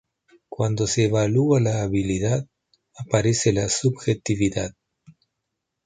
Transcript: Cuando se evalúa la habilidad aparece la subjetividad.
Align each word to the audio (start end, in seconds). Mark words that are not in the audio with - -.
Cuando 0.49 0.87
se 0.87 1.05
evalúa 1.05 1.59
la 1.59 1.83
habilidad 1.83 2.47
aparece 2.97 3.53
la 3.53 3.69
subjetividad. 3.69 4.71